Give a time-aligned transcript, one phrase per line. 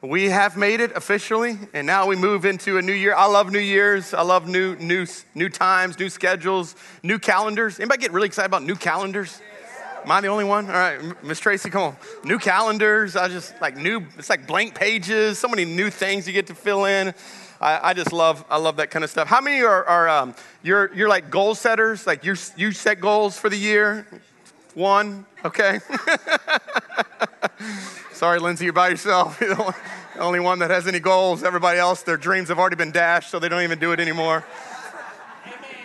[0.00, 3.16] We have made it officially, and now we move into a new year.
[3.16, 4.14] I love New Year's.
[4.14, 7.80] I love new, new, new times, new schedules, new calendars.
[7.80, 9.40] Anybody get really excited about new calendars?
[10.04, 10.66] Am I the only one?
[10.66, 11.96] All right, Miss Tracy, come on.
[12.22, 13.16] New calendars.
[13.16, 14.06] I just like new.
[14.16, 15.40] It's like blank pages.
[15.40, 17.12] So many new things you get to fill in.
[17.60, 18.44] I, I just love.
[18.48, 19.26] I love that kind of stuff.
[19.26, 22.06] How many are, are um, you're you're like goal setters?
[22.06, 24.06] Like you you set goals for the year.
[24.74, 25.26] One.
[25.44, 25.80] Okay.
[28.18, 29.40] Sorry, Lindsay, you're by yourself.
[29.40, 29.74] You're the
[30.18, 31.44] only one that has any goals.
[31.44, 34.44] Everybody else, their dreams have already been dashed, so they don't even do it anymore.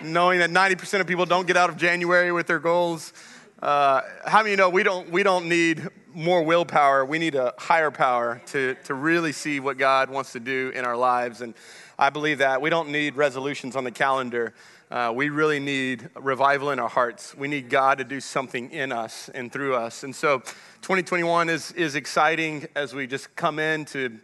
[0.01, 3.13] Knowing that 90% of people don't get out of January with their goals.
[3.61, 7.05] Uh, how many you know we don't, we don't need more willpower?
[7.05, 10.85] We need a higher power to, to really see what God wants to do in
[10.85, 11.41] our lives.
[11.41, 11.53] And
[11.99, 12.63] I believe that.
[12.63, 14.55] We don't need resolutions on the calendar.
[14.91, 17.35] Uh, we really need revival in our hearts.
[17.35, 20.03] We need God to do something in us and through us.
[20.03, 20.39] And so
[20.81, 24.19] 2021 is, is exciting as we just come into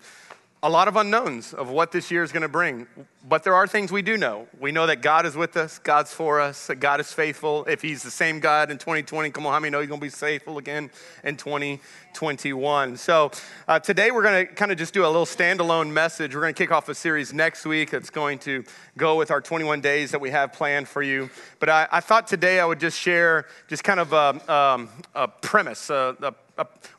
[0.62, 2.86] a lot of unknowns of what this year is going to bring.
[3.28, 4.48] But there are things we do know.
[4.60, 7.64] We know that God is with us, God's for us, that God is faithful.
[7.66, 10.06] If He's the same God in 2020, come on, how many know He's going to
[10.06, 10.90] be faithful again
[11.24, 12.98] in 2021?
[12.98, 13.32] So
[13.68, 16.36] uh, today we're going to kind of just do a little standalone message.
[16.36, 18.66] We're going to kick off a series next week that's going to
[18.98, 21.30] go with our 21 days that we have planned for you.
[21.60, 25.28] But I, I thought today I would just share just kind of a, um, a
[25.28, 26.34] premise, a, a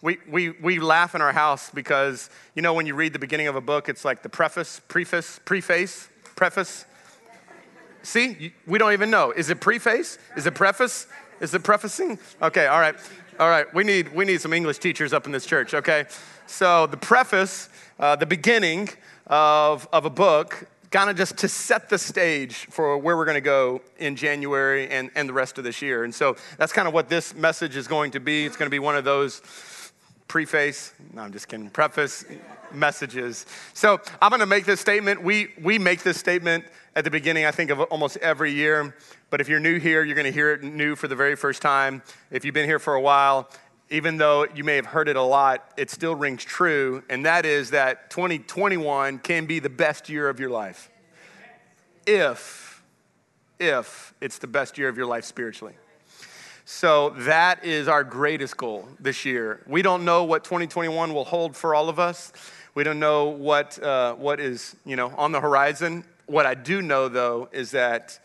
[0.03, 3.49] we, we, we laugh in our house because, you know, when you read the beginning
[3.49, 6.85] of a book, it's like the preface, preface, preface, preface.
[8.03, 9.33] See, we don't even know.
[9.33, 10.19] Is it preface?
[10.37, 11.07] Is it preface?
[11.41, 12.19] Is it prefacing?
[12.41, 12.97] Okay, all right.
[13.39, 16.05] All right, we need, we need some English teachers up in this church, okay?
[16.47, 18.91] So, the preface, uh, the beginning
[19.29, 23.37] of, of a book, kind of just to set the stage for where we're going
[23.37, 26.05] to go in January and, and the rest of this year.
[26.05, 28.45] And so that's kind of what this message is going to be.
[28.45, 29.41] It's going to be one of those
[30.27, 32.25] preface, no, I'm just kidding, preface
[32.73, 33.47] messages.
[33.75, 35.23] So I'm going to make this statement.
[35.23, 38.95] We, we make this statement at the beginning, I think, of almost every year.
[39.31, 41.63] But if you're new here, you're going to hear it new for the very first
[41.63, 42.03] time.
[42.31, 43.49] If you've been here for a while,
[43.91, 47.45] even though you may have heard it a lot, it still rings true, and that
[47.45, 50.89] is that 2021 can be the best year of your life.
[52.07, 52.83] If,
[53.59, 55.75] if it's the best year of your life spiritually.
[56.65, 59.61] So that is our greatest goal this year.
[59.67, 62.33] We don't know what 2021 will hold for all of us.
[62.77, 66.05] We don't know what, uh, what is you know, on the horizon.
[66.27, 68.21] What I do know, though, is that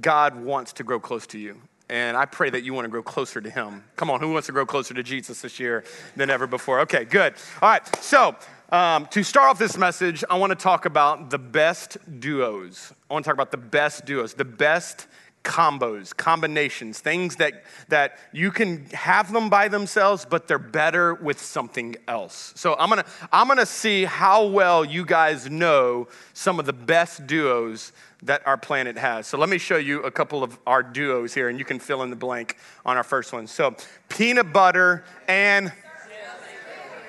[0.00, 1.60] God wants to grow close to you.
[1.90, 3.84] And I pray that you want to grow closer to Him.
[3.96, 5.84] Come on, who wants to grow closer to Jesus this year
[6.16, 6.80] than ever before?
[6.80, 7.34] Okay, good.
[7.62, 8.36] All right, so
[8.70, 12.92] um, to start off this message, I want to talk about the best duos.
[13.08, 15.06] I want to talk about the best duos, the best
[15.42, 21.40] combos, combinations, things that, that you can have them by themselves, but they're better with
[21.40, 22.52] something else.
[22.56, 27.26] So I'm gonna, I'm gonna see how well you guys know some of the best
[27.26, 29.26] duos that our planet has.
[29.26, 32.02] So let me show you a couple of our duos here, and you can fill
[32.02, 33.46] in the blank on our first one.
[33.46, 33.76] So
[34.08, 35.72] peanut butter and,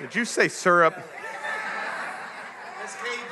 [0.00, 0.94] did you say syrup?
[2.82, 3.22] That's Cajun,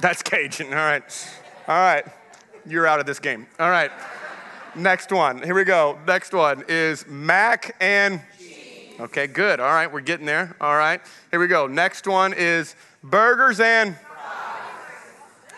[0.00, 0.66] That's Cajun.
[0.68, 1.30] all right.
[1.68, 2.04] All right
[2.70, 3.46] you're out of this game.
[3.58, 3.90] All right.
[4.74, 5.42] Next one.
[5.42, 5.98] Here we go.
[6.06, 8.20] Next one is mac and.
[9.00, 9.60] Okay, good.
[9.60, 10.56] All right, we're getting there.
[10.60, 11.00] All right.
[11.30, 11.66] Here we go.
[11.66, 13.96] Next one is burgers and.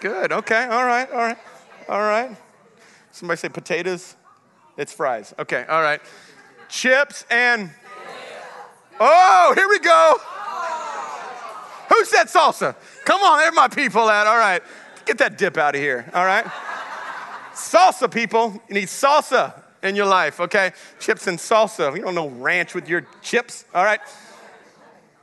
[0.01, 0.33] Good.
[0.33, 0.65] Okay.
[0.65, 1.11] All right.
[1.11, 1.39] All right.
[1.89, 2.37] All right.
[3.13, 4.17] Somebody say potatoes?
[4.77, 5.35] It's fries.
[5.39, 5.65] Okay.
[5.69, 6.01] All right.
[6.69, 7.71] Chips and
[9.03, 10.19] Oh, here we go.
[11.89, 12.77] Who said salsa?
[13.07, 14.27] Come on, there my people at.
[14.27, 14.63] All right.
[15.07, 16.09] Get that dip out of here.
[16.13, 16.45] All right.
[17.55, 18.61] Salsa, people.
[18.69, 20.73] You need salsa in your life, okay?
[20.99, 21.97] Chips and salsa.
[21.97, 24.01] You don't know ranch with your chips, all right?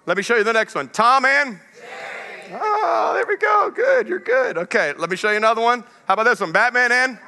[0.08, 0.90] Let me show you the next one.
[0.90, 1.60] Tom and?
[2.52, 3.72] Oh, there we go.
[3.74, 4.58] Good, you're good.
[4.58, 5.84] Okay, let me show you another one.
[6.08, 6.52] How about this one?
[6.52, 7.20] Batman and?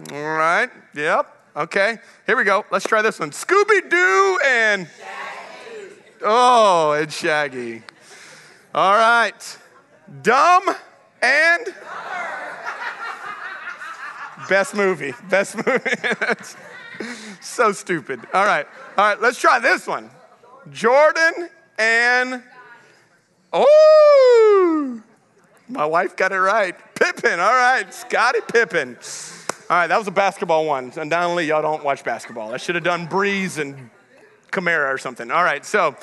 [0.00, 0.16] Robin.
[0.16, 1.34] All right, yep.
[1.54, 2.64] Okay, here we go.
[2.70, 3.30] Let's try this one.
[3.30, 4.88] Scooby Doo and?
[4.98, 5.94] Shaggy.
[6.24, 7.82] Oh, and Shaggy.
[8.74, 9.58] All right.
[10.22, 10.64] Dumb
[11.20, 11.74] and?
[14.48, 15.14] Best movie.
[15.28, 15.90] Best movie.
[17.40, 18.20] so stupid.
[18.32, 18.66] All right.
[18.96, 20.10] All right, let's try this one.
[20.70, 21.48] Jordan
[21.78, 22.42] and
[23.52, 25.02] Oh,
[25.68, 26.74] my wife got it right.
[26.94, 28.96] Pippen, All right, Scottie Pippen.
[29.68, 30.92] All right, that was a basketball one.
[30.96, 32.54] Undoubtedly, y'all don't watch basketball.
[32.54, 33.90] I should have done Brees and
[34.50, 35.30] Kamara or something.
[35.30, 35.96] All right, so,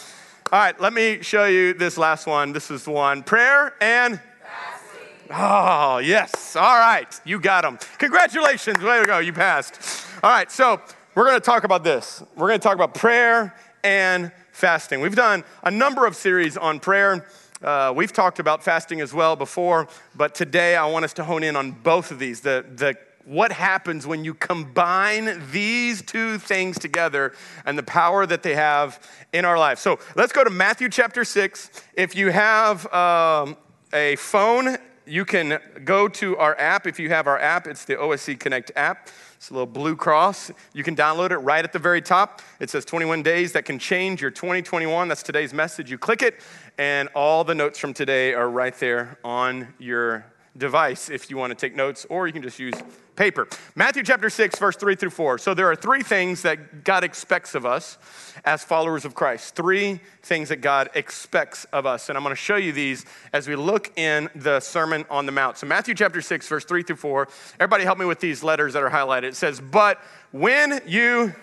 [0.52, 2.54] all right, let me show you this last one.
[2.54, 5.36] This is one prayer and fasting.
[5.36, 6.56] Oh, yes.
[6.56, 7.20] All right.
[7.26, 7.78] You got them.
[8.00, 8.82] Congratulations.
[8.84, 9.20] Way to go.
[9.20, 9.80] You passed.
[10.24, 10.52] All right.
[10.52, 10.82] So
[11.14, 12.24] we're going to talk about this.
[12.36, 15.00] We're going to talk about prayer and fasting.
[15.00, 17.26] We've done a number of series on prayer.
[17.64, 21.44] Uh, we've talked about fasting as well before, but today I want us to hone
[21.44, 26.78] in on both of these the, the what happens when you combine these two things
[26.78, 27.34] together
[27.66, 29.00] and the power that they have
[29.32, 29.80] in our life.
[29.80, 31.70] So let's go to Matthew chapter 6.
[31.94, 33.56] If you have um,
[33.94, 34.78] a phone,
[35.10, 36.86] you can go to our app.
[36.86, 39.10] If you have our app, it's the OSC Connect app.
[39.36, 40.52] It's a little blue cross.
[40.74, 42.42] You can download it right at the very top.
[42.60, 45.08] It says 21 days that can change your 2021.
[45.08, 45.90] That's today's message.
[45.90, 46.42] You click it,
[46.78, 50.26] and all the notes from today are right there on your
[50.58, 52.76] device if you want to take notes, or you can just use
[53.20, 53.50] paper.
[53.76, 55.40] Matthew chapter 6, verse 3 through 4.
[55.40, 57.98] So there are three things that God expects of us
[58.46, 59.58] as followers of Christ.
[59.58, 62.08] Three things that God expects of us.
[62.08, 65.34] And I'm going to show you these as we look in the Sermon on the
[65.34, 65.58] Mount.
[65.58, 67.28] So Matthew chapter 6, verse 3 through 4.
[67.60, 69.26] Everybody help me with these letters that are highlighted.
[69.26, 70.00] It says, But
[70.32, 71.36] when you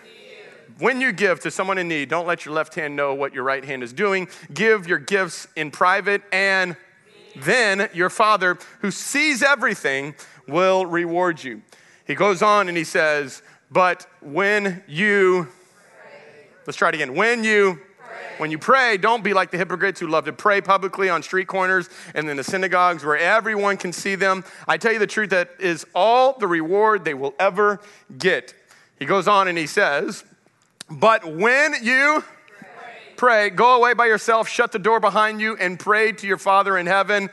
[0.78, 3.44] when you give to someone in need, don't let your left hand know what your
[3.44, 4.28] right hand is doing.
[4.52, 6.76] Give your gifts in private, and
[7.36, 10.14] then your Father, who sees everything,
[10.48, 11.62] will reward you.
[12.06, 15.48] He goes on and he says, But when you,
[16.66, 17.14] let's try it again.
[17.14, 17.80] When you,
[18.38, 21.48] when you pray, don't be like the hypocrites who love to pray publicly on street
[21.48, 24.44] corners and in the synagogues where everyone can see them.
[24.68, 27.80] I tell you the truth, that is all the reward they will ever
[28.16, 28.54] get.
[28.98, 30.24] He goes on and he says,
[30.88, 32.22] But when you
[33.16, 36.78] pray, go away by yourself, shut the door behind you, and pray to your Father
[36.78, 37.30] in heaven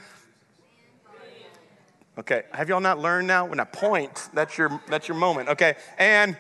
[2.18, 3.45] Okay, have y'all not learned now?
[3.45, 5.50] When I point, that's your that's your moment.
[5.50, 6.38] Okay, and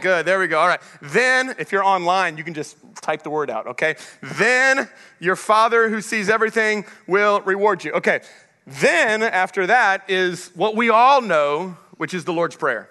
[0.00, 0.24] good.
[0.24, 0.58] There we go.
[0.58, 0.80] All right.
[1.02, 3.66] Then, if you're online, you can just type the word out.
[3.66, 3.96] Okay.
[4.22, 4.88] Then
[5.18, 7.92] your Father who sees everything will reward you.
[7.92, 8.20] Okay.
[8.66, 12.90] Then after that is what we all know, which is the Lord's prayer.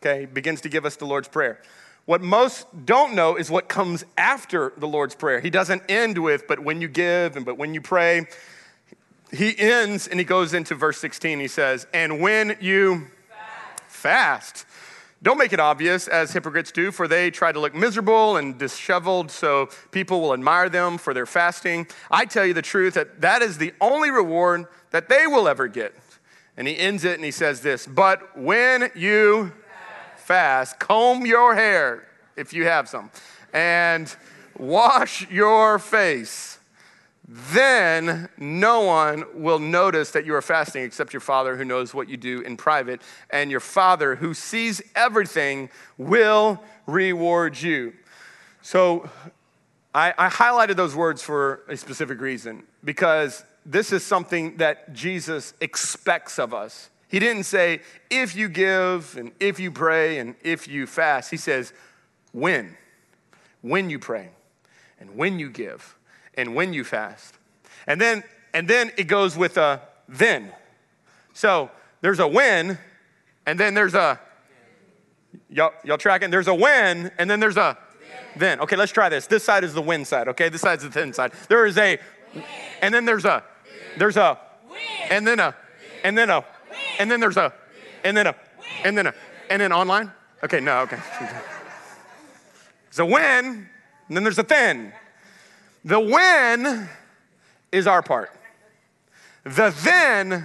[0.00, 1.60] Okay, he begins to give us the Lord's prayer.
[2.04, 5.40] What most don't know is what comes after the Lord's prayer.
[5.40, 8.26] He doesn't end with, but when you give and but when you pray
[9.30, 11.40] he ends and he goes into verse 16.
[11.40, 13.08] He says, And when you
[13.88, 13.88] fast.
[13.88, 14.66] fast,
[15.20, 19.32] don't make it obvious as hypocrites do, for they try to look miserable and disheveled
[19.32, 21.88] so people will admire them for their fasting.
[22.10, 25.66] I tell you the truth that that is the only reward that they will ever
[25.66, 25.94] get.
[26.56, 29.52] And he ends it and he says this But when you
[30.16, 33.10] fast, comb your hair if you have some,
[33.52, 34.14] and
[34.56, 36.57] wash your face
[37.30, 42.08] then no one will notice that you are fasting except your Father who knows what
[42.08, 47.92] you do in private, and your Father who sees everything will reward you.
[48.62, 49.10] So
[49.94, 55.52] I, I, highlighted those words for a specific reason because this is something that Jesus
[55.60, 56.88] expects of us.
[57.08, 61.30] He didn't say, if you give and if you pray and if you fast.
[61.30, 61.72] He says,
[62.32, 62.76] when,
[63.60, 64.30] when you pray
[64.98, 65.97] and when you give
[66.38, 67.34] and when you fast.
[67.86, 68.22] And then,
[68.54, 70.52] and then it goes with a then.
[71.34, 71.70] So
[72.00, 72.78] there's a when,
[73.44, 74.18] and then there's a,
[75.50, 76.30] y'all, y'all tracking?
[76.30, 77.76] There's a when, and then there's a
[78.36, 78.60] then.
[78.60, 79.26] Okay, let's try this.
[79.26, 80.48] This side is the win side, okay?
[80.48, 81.32] This side's the thin side.
[81.48, 81.98] There is a,
[82.80, 83.42] and then there's a,
[83.98, 84.38] there's a,
[85.10, 85.54] and then a,
[86.04, 86.44] and then a,
[87.00, 87.52] and then there's a,
[88.04, 88.34] and then a,
[88.84, 89.14] and then a,
[89.50, 90.12] and then online?
[90.44, 90.98] Okay, no, okay.
[92.84, 93.68] There's a when,
[94.08, 94.92] and then there's a then.
[95.88, 96.86] The when
[97.72, 98.30] is our part,
[99.44, 100.44] the then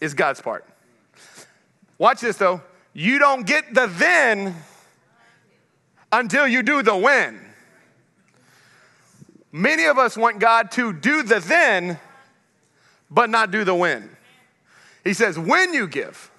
[0.00, 0.64] is God's part.
[1.98, 2.62] Watch this though.
[2.92, 4.54] You don't get the then
[6.12, 7.40] until you do the when.
[9.50, 11.98] Many of us want God to do the then,
[13.10, 14.08] but not do the when.
[15.02, 16.30] He says, when you give,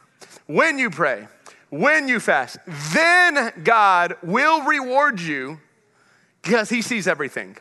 [0.46, 1.28] when you pray,
[1.70, 2.60] when you fast,
[2.94, 5.60] then God will reward you
[6.42, 7.58] because He sees everything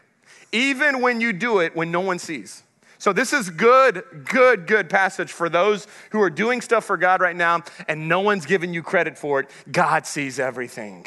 [0.52, 2.62] even when you do it when no one sees.
[2.99, 7.23] So, this is good, good, good passage for those who are doing stuff for God
[7.23, 9.49] right now and no one's giving you credit for it.
[9.73, 11.07] God sees everything.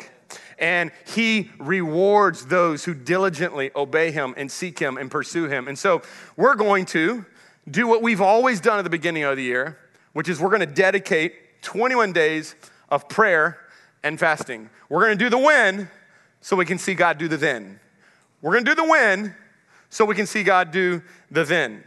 [0.57, 5.67] And He rewards those who diligently obey Him and seek Him and pursue Him.
[5.67, 6.01] And so,
[6.35, 7.25] we're going to
[7.69, 9.77] do what we've always done at the beginning of the year,
[10.13, 12.55] which is we're going to dedicate 21 days
[12.89, 13.59] of prayer
[14.01, 14.71] and fasting.
[14.89, 15.89] We're going to do the when
[16.41, 17.79] so we can see God do the then.
[18.43, 19.33] We're going to do the when
[19.89, 21.85] so we can see God do the then.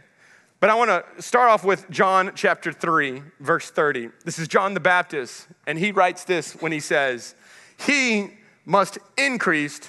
[0.59, 4.09] But I want to start off with John chapter 3, verse 30.
[4.25, 7.35] This is John the Baptist, and he writes this when he says,
[7.85, 8.31] He
[8.65, 9.79] must increase,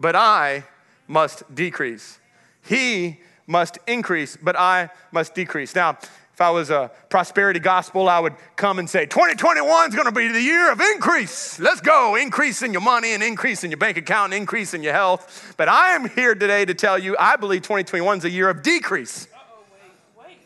[0.00, 0.64] but I
[1.06, 2.18] must decrease.
[2.66, 5.74] He must increase, but I must decrease.
[5.74, 5.98] Now,
[6.36, 10.12] If I was a prosperity gospel, I would come and say, 2021 is going to
[10.12, 11.58] be the year of increase.
[11.58, 12.14] Let's go.
[12.14, 15.54] Increase in your money and increase in your bank account and increase in your health.
[15.56, 18.62] But I am here today to tell you, I believe 2021 is a year of
[18.62, 19.28] decrease.
[19.32, 19.88] Wait,
[20.18, 20.36] wait,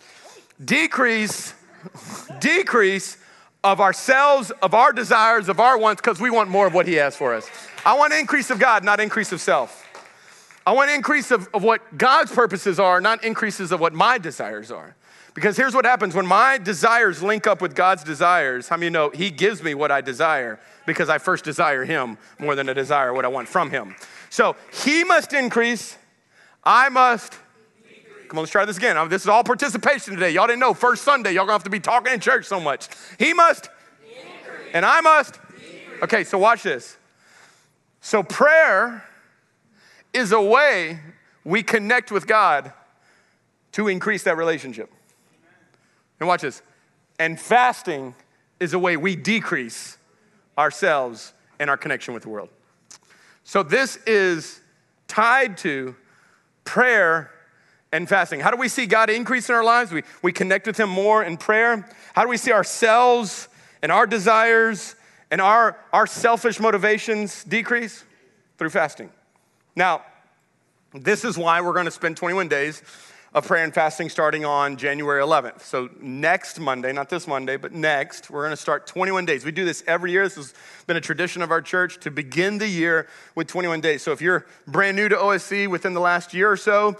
[0.61, 0.65] wait.
[0.65, 1.55] Decrease,
[2.39, 3.17] decrease
[3.65, 6.95] of ourselves, of our desires, of our wants, because we want more of what He
[6.95, 7.51] has for us.
[7.85, 9.90] I want increase of God, not increase of self.
[10.67, 14.71] I want increase of, of what God's purposes are, not increases of what my desires
[14.71, 14.95] are.
[15.35, 18.69] Because here's what happens when my desires link up with God's desires.
[18.69, 22.55] How many know He gives me what I desire because I first desire Him more
[22.55, 23.95] than I desire what I want from Him?
[24.29, 25.97] So He must increase,
[26.64, 27.38] I must.
[28.29, 28.97] Come on, let's try this again.
[28.97, 30.31] Uh, this is all participation today.
[30.31, 32.88] Y'all didn't know first Sunday, y'all gonna have to be talking in church so much.
[33.19, 33.69] He must,
[34.02, 34.71] increase.
[34.73, 35.38] and I must.
[36.02, 36.97] Okay, so watch this.
[38.00, 39.05] So prayer
[40.12, 41.00] is a way
[41.45, 42.73] we connect with God
[43.73, 44.90] to increase that relationship.
[46.19, 46.62] And watch this.
[47.19, 48.14] And fasting
[48.59, 49.97] is a way we decrease
[50.59, 52.49] ourselves and our connection with the world.
[53.45, 54.61] So this is
[55.09, 55.95] tied to
[56.64, 57.31] prayer
[57.93, 58.40] and fasting.
[58.40, 59.93] How do we see God increase in our lives?
[59.93, 61.88] We, we connect with Him more in prayer.
[62.14, 63.49] How do we see ourselves
[63.83, 64.95] and our desires
[65.31, 68.05] and our, our selfish motivations decrease?
[68.59, 69.11] Through fasting.
[69.77, 70.03] Now,
[70.93, 72.83] this is why we're going to spend 21 days
[73.33, 75.62] of prayer and fasting starting on January 11th.
[75.62, 79.45] So, next Monday, not this Monday, but next, we're going to start 21 days.
[79.45, 80.25] We do this every year.
[80.25, 80.55] This has
[80.89, 84.03] been a tradition of our church to begin the year with 21 days.
[84.03, 86.97] So, if you're brand new to OSC within the last year or so,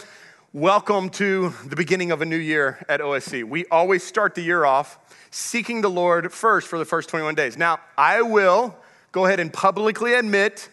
[0.53, 3.43] welcome to the beginning of a new year at OSC.
[3.43, 4.99] We always start the year off
[5.33, 7.59] seeking the Lord first for the first 21 days.
[7.59, 8.77] Now, I will
[9.11, 10.69] go ahead and publicly admit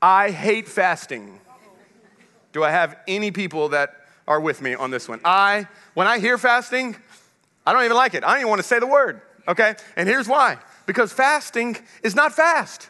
[0.00, 1.40] I hate fasting.
[2.52, 3.94] Do I have any people that
[4.28, 5.20] are with me on this one.
[5.24, 6.94] I, when I hear fasting,
[7.66, 8.22] I don't even like it.
[8.22, 9.74] I don't even want to say the word, okay?
[9.96, 12.88] And here's why because fasting is not fast.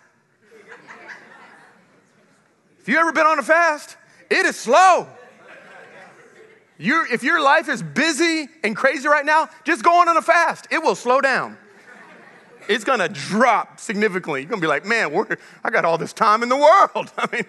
[2.81, 3.97] if you ever been on a fast,
[4.31, 5.07] it is slow.
[6.77, 10.23] you if your life is busy and crazy right now, just go on on a
[10.23, 10.67] fast.
[10.71, 11.57] It will slow down.
[12.69, 14.43] It's gonna drop significantly.
[14.43, 15.11] You're gonna be like, man,
[15.65, 17.13] I got all this time in the world.
[17.19, 17.45] I mean,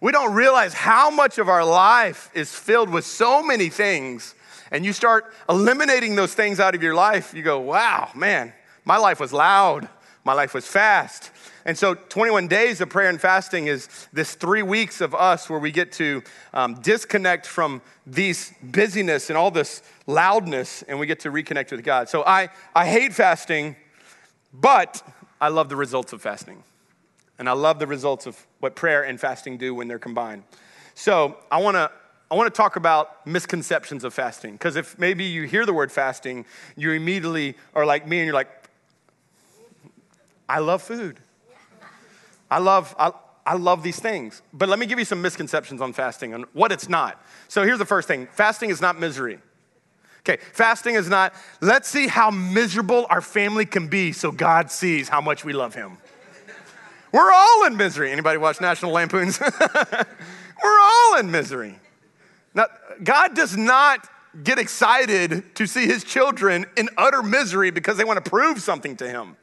[0.00, 4.34] we don't realize how much of our life is filled with so many things.
[4.70, 8.52] And you start eliminating those things out of your life, you go, wow, man,
[8.84, 9.88] my life was loud,
[10.24, 11.30] my life was fast.
[11.64, 15.58] And so, 21 days of prayer and fasting is this three weeks of us where
[15.58, 16.22] we get to
[16.54, 21.82] um, disconnect from these busyness and all this loudness, and we get to reconnect with
[21.82, 22.08] God.
[22.08, 23.74] So, I, I hate fasting,
[24.52, 25.02] but
[25.40, 26.62] I love the results of fasting.
[27.38, 30.44] And I love the results of what prayer and fasting do when they're combined.
[30.94, 31.90] So I wanna,
[32.30, 34.52] I wanna talk about misconceptions of fasting.
[34.52, 38.34] Because if maybe you hear the word fasting, you immediately are like me and you're
[38.34, 38.48] like,
[40.48, 41.18] I love food.
[42.50, 43.12] I love, I,
[43.44, 44.42] I love these things.
[44.52, 47.22] But let me give you some misconceptions on fasting and what it's not.
[47.48, 49.38] So here's the first thing fasting is not misery.
[50.28, 55.08] Okay, fasting is not, let's see how miserable our family can be so God sees
[55.08, 55.98] how much we love Him.
[57.12, 58.10] We're all in misery.
[58.10, 59.40] Anybody watch National Lampoon's?
[60.62, 61.78] We're all in misery.
[62.54, 62.66] Now,
[63.02, 64.08] God does not
[64.42, 68.96] get excited to see his children in utter misery because they want to prove something
[68.96, 69.36] to him.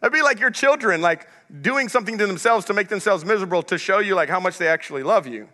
[0.00, 1.26] That'd be like your children, like
[1.62, 4.68] doing something to themselves to make themselves miserable to show you like how much they
[4.68, 5.48] actually love you.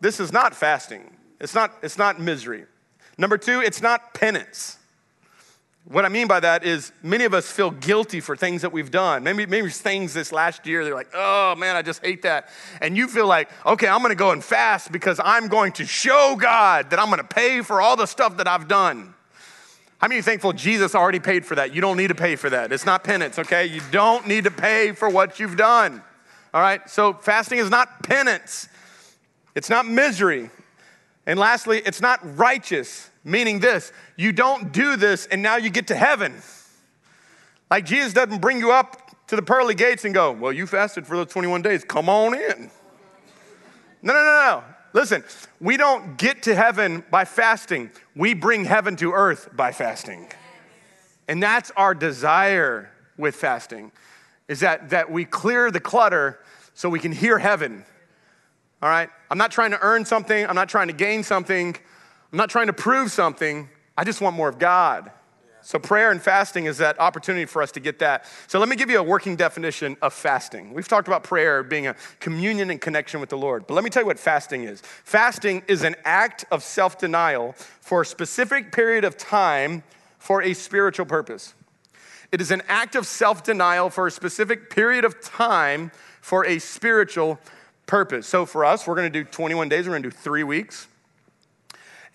[0.00, 1.16] This is not fasting.
[1.40, 2.66] It's not, it's not misery.
[3.18, 4.78] Number two, it's not penance.
[5.84, 8.90] What I mean by that is many of us feel guilty for things that we've
[8.90, 9.24] done.
[9.24, 12.50] Maybe, maybe things this last year, they're like, oh man, I just hate that.
[12.80, 16.36] And you feel like, okay, I'm gonna go and fast because I'm going to show
[16.38, 19.14] God that I'm gonna pay for all the stuff that I've done.
[19.98, 21.74] How many thankful Jesus already paid for that?
[21.74, 22.70] You don't need to pay for that.
[22.70, 23.66] It's not penance, okay?
[23.66, 26.02] You don't need to pay for what you've done.
[26.54, 26.88] All right?
[26.88, 28.68] So fasting is not penance.
[29.56, 30.50] It's not misery.
[31.26, 35.88] And lastly, it's not righteous, meaning this you don't do this and now you get
[35.88, 36.34] to heaven.
[37.70, 41.06] Like Jesus doesn't bring you up to the pearly gates and go, Well, you fasted
[41.06, 42.70] for those 21 days, come on in.
[44.02, 44.64] No, no, no, no.
[44.94, 45.22] Listen,
[45.60, 50.28] we don't get to heaven by fasting, we bring heaven to earth by fasting.
[51.28, 53.92] And that's our desire with fasting,
[54.48, 56.38] is that, that we clear the clutter
[56.72, 57.84] so we can hear heaven
[58.80, 59.10] all right?
[59.30, 61.76] I'm not trying to earn something, I'm not trying to gain something,
[62.32, 63.68] I'm not trying to prove something.
[63.96, 65.10] I just want more of God.
[65.60, 68.26] So, prayer and fasting is that opportunity for us to get that.
[68.46, 70.72] So, let me give you a working definition of fasting.
[70.72, 73.90] We've talked about prayer being a communion and connection with the Lord, but let me
[73.90, 74.80] tell you what fasting is.
[74.80, 79.82] Fasting is an act of self denial for a specific period of time
[80.18, 81.54] for a spiritual purpose.
[82.30, 86.58] It is an act of self denial for a specific period of time for a
[86.60, 87.40] spiritual
[87.86, 88.26] purpose.
[88.26, 90.86] So for us, we're gonna do 21 days, we're gonna do three weeks.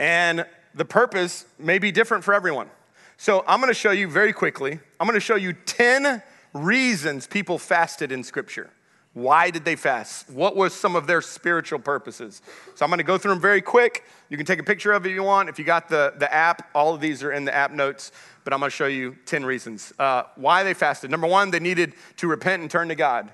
[0.03, 0.45] And
[0.75, 2.69] the purpose may be different for everyone.
[3.15, 6.21] So I'm gonna show you very quickly, I'm gonna show you 10
[6.53, 8.69] reasons people fasted in Scripture.
[9.13, 10.29] Why did they fast?
[10.29, 12.41] What was some of their spiritual purposes?
[12.75, 14.05] So I'm going to go through them very quick.
[14.29, 15.49] You can take a picture of it if you want.
[15.49, 18.11] If you got the, the app, all of these are in the app notes,
[18.43, 19.93] but I'm going to show you 10 reasons.
[19.99, 21.11] Uh, why they fasted.
[21.11, 23.31] Number one, they needed to repent and turn to God.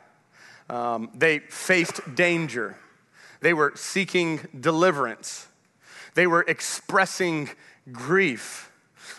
[0.70, 2.76] Um, they faced danger.
[3.40, 5.48] They were seeking deliverance.
[6.20, 7.50] They were expressing
[7.94, 8.74] grief.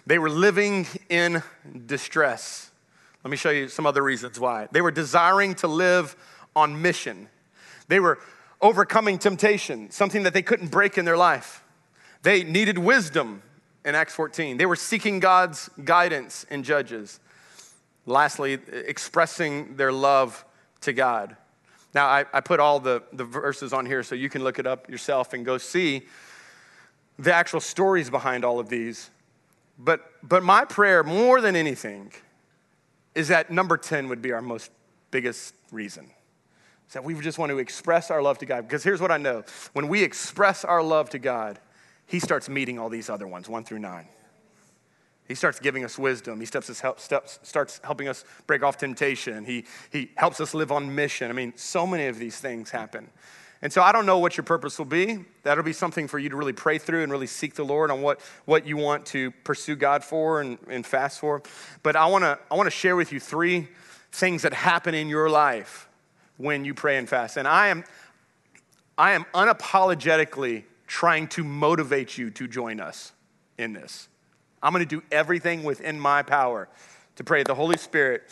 [0.06, 1.42] They were living in
[1.86, 2.70] distress.
[3.24, 4.68] Let me show you some other reasons why.
[4.70, 6.14] They were desiring to live
[6.54, 7.30] on mission.
[7.88, 8.18] They were
[8.60, 11.64] overcoming temptation, something that they couldn't break in their life.
[12.20, 13.44] They needed wisdom
[13.82, 14.58] in Acts 14.
[14.58, 17.18] They were seeking God's guidance in Judges.
[18.04, 20.44] Lastly, expressing their love
[20.82, 21.34] to God.
[21.94, 24.66] Now, I, I put all the, the verses on here so you can look it
[24.66, 26.02] up yourself and go see
[27.20, 29.10] the actual stories behind all of these.
[29.78, 32.12] But, but my prayer, more than anything,
[33.14, 34.70] is that number 10 would be our most
[35.10, 36.10] biggest reason
[36.86, 38.62] Is that we just want to express our love to God.
[38.66, 41.58] Because here's what I know when we express our love to God,
[42.06, 44.06] He starts meeting all these other ones, one through nine.
[45.28, 46.40] He starts giving us wisdom.
[46.40, 49.44] He steps help, steps, starts helping us break off temptation.
[49.44, 51.30] He, he helps us live on mission.
[51.30, 53.08] I mean, so many of these things happen.
[53.62, 55.24] And so I don't know what your purpose will be.
[55.42, 58.00] That'll be something for you to really pray through and really seek the Lord on
[58.00, 61.42] what, what you want to pursue God for and, and fast for.
[61.82, 63.68] But I wanna, I wanna share with you three
[64.12, 65.88] things that happen in your life
[66.38, 67.36] when you pray and fast.
[67.36, 67.84] And I am,
[68.96, 73.12] I am unapologetically trying to motivate you to join us
[73.58, 74.08] in this.
[74.62, 76.68] I'm to do everything within my power
[77.16, 78.22] to pray the Holy Spirit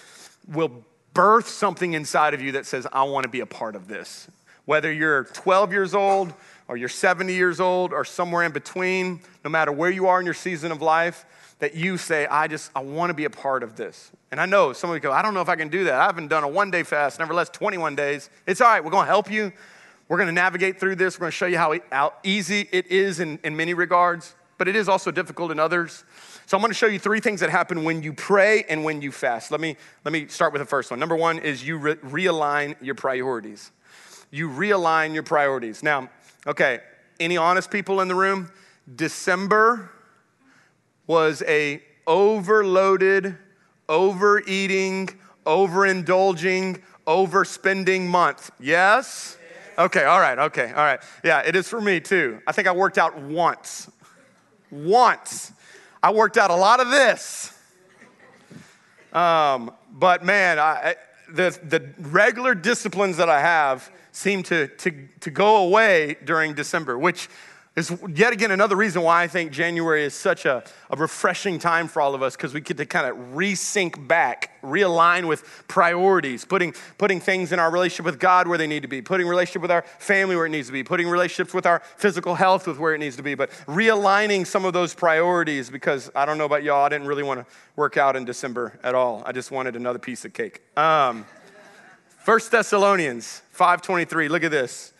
[0.46, 3.88] will birth something inside of you that says, I want to be a part of
[3.88, 4.28] this.
[4.68, 6.34] Whether you're 12 years old
[6.68, 10.26] or you're 70 years old or somewhere in between, no matter where you are in
[10.26, 11.24] your season of life,
[11.60, 14.10] that you say, I just, I want to be a part of this.
[14.30, 15.94] And I know some of you go, I don't know if I can do that.
[15.94, 18.28] I haven't done a one day fast, never less 21 days.
[18.46, 19.54] It's all right, we're going to help you.
[20.06, 21.16] We're going to navigate through this.
[21.16, 24.68] We're going to show you how, how easy it is in, in many regards, but
[24.68, 26.04] it is also difficult in others.
[26.44, 29.00] So I'm going to show you three things that happen when you pray and when
[29.00, 29.50] you fast.
[29.50, 31.00] Let me, let me start with the first one.
[31.00, 33.70] Number one is you re- realign your priorities.
[34.30, 35.82] You realign your priorities.
[35.82, 36.10] Now,
[36.46, 36.80] okay,
[37.18, 38.50] any honest people in the room?
[38.94, 39.90] December
[41.06, 43.36] was a overloaded,
[43.88, 45.10] overeating,
[45.46, 48.50] overindulging, overspending month.
[48.60, 49.36] Yes?
[49.78, 51.00] Okay, all right, okay, all right.
[51.24, 52.40] Yeah, it is for me too.
[52.46, 53.90] I think I worked out once.
[54.70, 55.52] Once.
[56.02, 57.56] I worked out a lot of this.
[59.12, 60.96] Um, but man, I,
[61.30, 66.98] the, the regular disciplines that I have seem to, to, to go away during December,
[66.98, 67.28] which
[67.76, 71.86] is yet again another reason why I think January is such a, a refreshing time
[71.86, 76.44] for all of us because we get to kind of resync back, realign with priorities,
[76.44, 79.62] putting, putting things in our relationship with God where they need to be, putting relationship
[79.62, 82.80] with our family where it needs to be, putting relationships with our physical health with
[82.80, 86.46] where it needs to be, but realigning some of those priorities because I don't know
[86.46, 89.22] about y'all, I didn't really want to work out in December at all.
[89.24, 90.62] I just wanted another piece of cake.
[90.76, 91.24] Um,
[92.28, 94.92] 1 Thessalonians 5.23, look at this.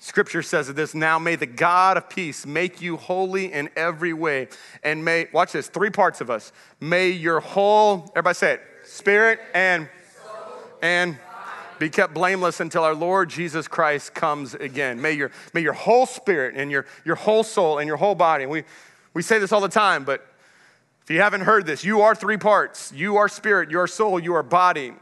[0.00, 4.12] Scripture says of this now may the God of peace make you holy in every
[4.12, 4.48] way.
[4.82, 6.50] And may, watch this, three parts of us.
[6.80, 9.88] May your whole, everybody say it, spirit and,
[10.82, 11.18] and
[11.78, 15.00] be kept blameless until our Lord Jesus Christ comes again.
[15.00, 18.42] May your, may your whole spirit and your, your whole soul and your whole body,
[18.42, 18.64] and we,
[19.14, 20.26] we say this all the time, but
[21.04, 22.90] if you haven't heard this, you are three parts.
[22.90, 24.94] You are spirit, you are soul, you are body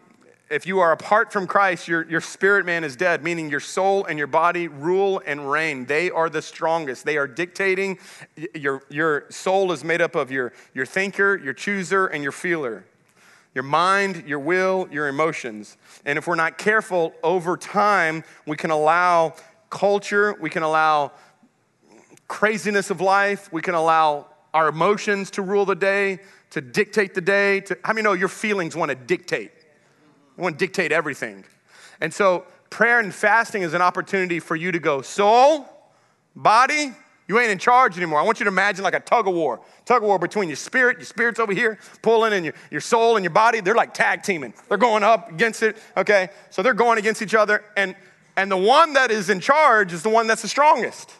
[0.50, 4.04] if you are apart from Christ, your, your spirit man is dead, meaning your soul
[4.04, 5.86] and your body rule and reign.
[5.86, 7.04] They are the strongest.
[7.04, 7.98] They are dictating.
[8.54, 12.84] Your, your soul is made up of your, your thinker, your chooser, and your feeler.
[13.54, 15.76] Your mind, your will, your emotions.
[16.04, 19.34] And if we're not careful, over time, we can allow
[19.70, 21.12] culture, we can allow
[22.26, 26.18] craziness of life, we can allow our emotions to rule the day,
[26.50, 27.60] to dictate the day.
[27.60, 29.52] To, how many know your feelings want to dictate?
[30.40, 31.44] I want to dictate everything.
[32.00, 35.68] And so prayer and fasting is an opportunity for you to go, soul,
[36.34, 36.94] body,
[37.28, 38.18] you ain't in charge anymore.
[38.18, 39.60] I want you to imagine like a tug of war.
[39.84, 43.16] Tug of war between your spirit, your spirit's over here pulling, and your, your soul
[43.16, 44.54] and your body, they're like tag teaming.
[44.70, 46.30] They're going up against it, okay?
[46.48, 47.62] So they're going against each other.
[47.76, 47.94] And,
[48.34, 51.12] and the one that is in charge is the one that's the strongest.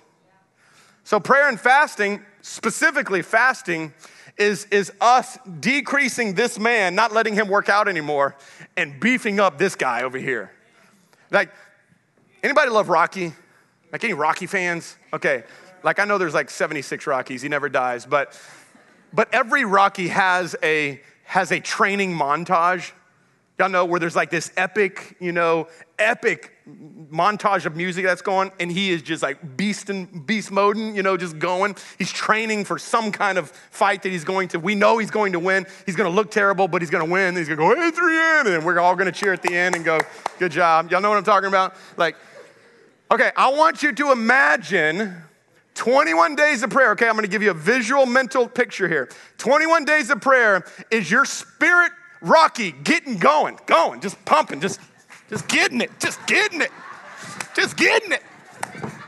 [1.04, 3.92] So prayer and fasting, specifically fasting,
[4.40, 8.34] is, is us decreasing this man, not letting him work out anymore,
[8.76, 10.50] and beefing up this guy over here.
[11.30, 11.50] Like,
[12.42, 13.34] anybody love Rocky?
[13.92, 14.96] Like any Rocky fans?
[15.12, 15.44] Okay,
[15.82, 18.40] like I know there's like 76 Rockies, he never dies, but
[19.12, 22.92] but every Rocky has a has a training montage.
[23.60, 25.68] Y'all know where there's like this epic, you know,
[25.98, 26.50] epic
[27.12, 31.02] montage of music that's going, and he is just like beast and beast moding, you
[31.02, 31.76] know, just going.
[31.98, 34.58] He's training for some kind of fight that he's going to.
[34.58, 35.66] We know he's going to win.
[35.84, 37.36] He's going to look terrible, but he's going to win.
[37.36, 39.84] He's going to go Adrian, and we're all going to cheer at the end and
[39.84, 40.00] go,
[40.38, 41.76] "Good job." Y'all know what I'm talking about?
[41.98, 42.16] Like,
[43.10, 45.16] okay, I want you to imagine
[45.74, 46.92] 21 days of prayer.
[46.92, 49.10] Okay, I'm going to give you a visual mental picture here.
[49.36, 54.80] 21 days of prayer is your spirit Rocky getting going, going, just pumping, just,
[55.28, 56.70] just getting it, just getting it,
[57.54, 58.22] just getting it.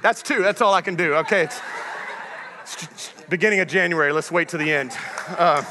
[0.02, 0.42] That's two.
[0.42, 1.14] That's all I can do.
[1.14, 1.60] Okay, it's,
[2.82, 4.12] it's beginning of January.
[4.12, 4.92] Let's wait to the end.
[5.28, 5.62] Uh,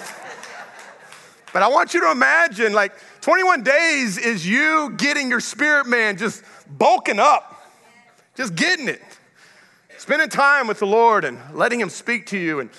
[1.54, 6.18] but I want you to imagine like 21 days is you getting your spirit man
[6.18, 6.44] just
[6.78, 7.68] bulking up,
[8.36, 9.02] just getting it,
[9.98, 12.70] spending time with the Lord and letting Him speak to you and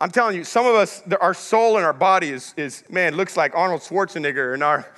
[0.00, 3.36] I'm telling you, some of us, our soul and our body is, is man, looks
[3.36, 4.88] like Arnold Schwarzenegger, and our,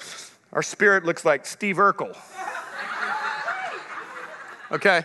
[0.53, 2.17] our spirit looks like Steve Urkel.
[4.73, 5.03] Okay?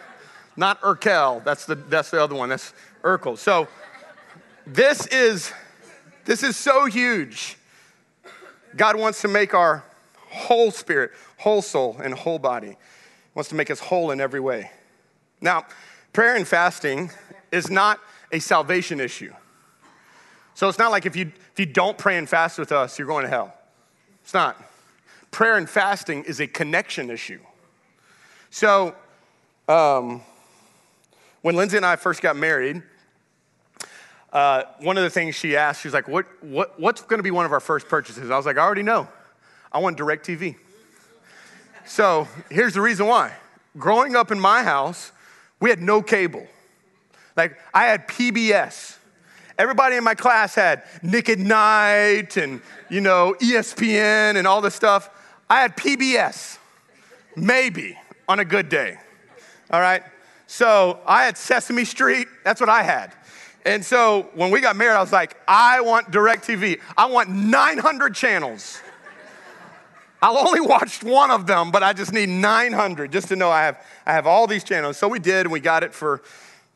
[0.56, 3.36] Not Urkel, that's the, that's the other one, that's Urkel.
[3.36, 3.68] So
[4.68, 5.52] this is,
[6.26, 7.58] this is so huge.
[8.76, 9.84] God wants to make our
[10.30, 12.68] whole spirit, whole soul, and whole body.
[12.68, 12.76] He
[13.34, 14.70] wants to make us whole in every way.
[15.42, 15.66] Now,
[16.14, 17.10] prayer and fasting
[17.52, 18.00] is not
[18.32, 19.34] a salvation issue.
[20.56, 23.08] So it's not like if you, if you don't pray and fast with us, you're
[23.08, 23.54] going to hell.
[24.24, 24.58] It's not.
[25.30, 27.42] Prayer and fasting is a connection issue.
[28.50, 28.96] So
[29.68, 30.22] um,
[31.42, 32.82] when Lindsay and I first got married,
[34.32, 37.24] uh, one of the things she asked, she was like, what, what, What's going to
[37.24, 38.32] be one of our first purchases?
[38.32, 39.10] I was like, I already know.
[39.74, 40.56] I want DirecTV.
[41.86, 43.34] So here's the reason why.
[43.78, 45.12] Growing up in my house,
[45.60, 46.48] we had no cable.
[47.36, 48.98] Like, I had PBS.
[49.58, 54.76] Everybody in my class had Nick at Nite and, you know, ESPN and all this
[54.76, 55.10] stuff.
[55.50, 56.58] I had PBS,
[57.36, 58.98] maybe on a good day.
[59.72, 60.04] All right?
[60.48, 62.28] So I had Sesame Street.
[62.44, 63.14] That's what I had.
[63.66, 66.82] And so when we got married, I was like, I want DirecTV.
[66.98, 68.80] I want 900 channels.
[70.22, 73.64] I'll only watch one of them, but I just need 900 just to know I
[73.64, 74.98] have, I have all these channels.
[74.98, 76.22] So we did, and we got it for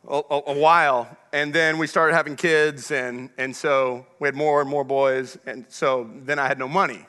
[0.07, 1.07] a, a, while.
[1.33, 5.38] And then we started having kids, and, and so we had more and more boys.
[5.45, 7.05] And so then I had no money.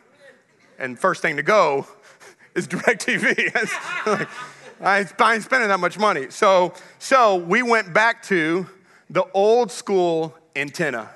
[0.79, 1.87] And first thing to go
[2.55, 4.29] is DirecTV.
[4.81, 6.31] I ain't spending that much money.
[6.31, 8.67] So, so we went back to
[9.11, 11.11] the old school antenna.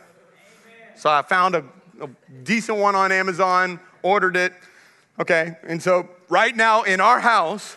[0.96, 1.64] So I found a,
[2.00, 2.08] a
[2.42, 4.52] decent one on Amazon, ordered it.
[5.18, 7.76] Okay, and so right now in our house,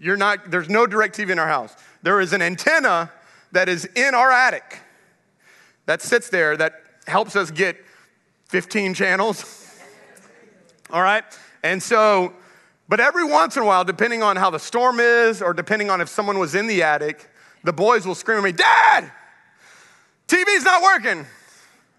[0.00, 1.76] you're not, there's no DirecTV in our house.
[2.02, 3.12] There is an antenna
[3.52, 4.80] that is in our attic
[5.86, 6.74] that sits there that
[7.06, 7.76] helps us get
[8.48, 9.80] 15 channels.
[10.90, 11.24] All right?
[11.62, 12.32] And so,
[12.88, 16.00] but every once in a while, depending on how the storm is or depending on
[16.00, 17.28] if someone was in the attic,
[17.64, 19.10] the boys will scream at me, Dad,
[20.26, 21.18] TV's not working.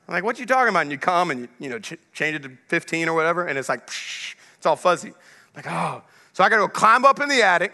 [0.08, 0.84] I'm like, what you talking about?
[0.84, 3.58] And you come and you, you know, ch- change it to 15 or whatever, and
[3.58, 5.10] it's like, psh, it's all fuzzy.
[5.10, 5.16] I'm
[5.56, 6.04] like, oh.
[6.34, 7.74] So I gotta go climb up in the attic,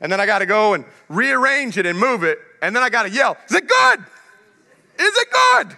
[0.00, 3.02] and then I gotta go and rearrange it and move it, and then I got
[3.02, 3.98] to yell, is it good?
[4.98, 5.76] Is it good?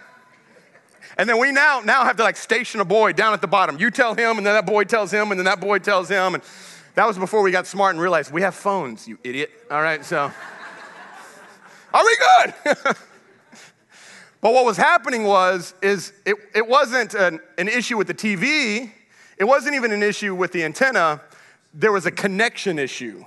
[1.17, 3.79] And then we now, now have to like station a boy down at the bottom.
[3.79, 6.35] You tell him, and then that boy tells him, and then that boy tells him.
[6.35, 6.43] And
[6.93, 9.49] that was before we got smart and realized we have phones, you idiot.
[9.71, 10.31] All right, so
[11.93, 12.53] are we good?
[14.41, 18.91] but what was happening was, is it, it wasn't an, an issue with the TV.
[19.37, 21.21] It wasn't even an issue with the antenna.
[21.73, 23.25] There was a connection issue.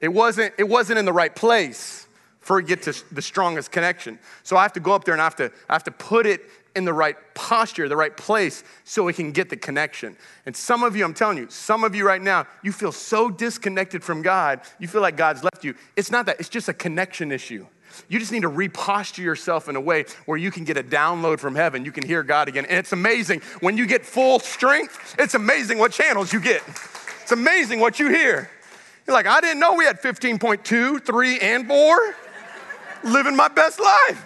[0.00, 2.07] It wasn't, it wasn't in the right place
[2.48, 4.18] for it to get to the strongest connection.
[4.42, 6.24] So I have to go up there and I have to, I have to put
[6.24, 6.40] it
[6.74, 10.16] in the right posture, the right place, so we can get the connection.
[10.46, 13.28] And some of you, I'm telling you, some of you right now, you feel so
[13.28, 15.74] disconnected from God, you feel like God's left you.
[15.94, 17.66] It's not that, it's just a connection issue.
[18.08, 21.40] You just need to reposture yourself in a way where you can get a download
[21.40, 21.84] from heaven.
[21.84, 22.64] You can hear God again.
[22.64, 23.42] And it's amazing.
[23.60, 26.62] When you get full strength, it's amazing what channels you get.
[27.22, 28.50] It's amazing what you hear.
[29.06, 32.14] You're like, I didn't know we had 15.2, 3, and 4
[33.04, 34.24] living my best life.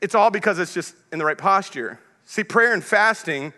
[0.00, 2.00] It's all because it's just in the right posture.
[2.24, 3.52] See, prayer and fasting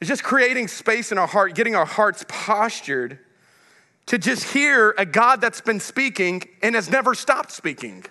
[0.00, 3.18] is just creating space in our heart, getting our hearts postured
[4.06, 8.04] to just hear a God that's been speaking and has never stopped speaking.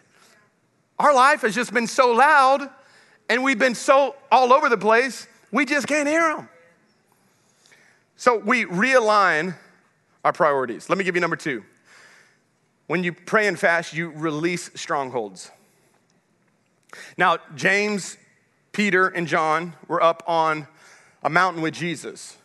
[0.97, 2.69] Our life has just been so loud
[3.27, 6.49] and we've been so all over the place, we just can't hear them.
[8.15, 9.55] So we realign
[10.23, 10.89] our priorities.
[10.89, 11.63] Let me give you number two.
[12.89, 15.51] When you pray and fast, you release strongholds.
[17.17, 18.17] Now, James,
[18.71, 20.67] Peter, and John were up on
[21.21, 22.35] a mountain with Jesus.